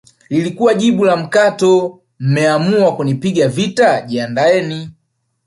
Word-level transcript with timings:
lilikuwa 0.29 0.73
jibu 0.73 1.05
la 1.05 1.17
mkato 1.17 1.99
mmeamua 2.19 2.95
kunipiga 2.95 3.47
vita 3.47 4.01
jiandaeni 4.01 4.89